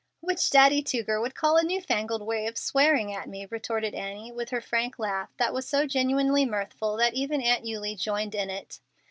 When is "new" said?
1.63-1.79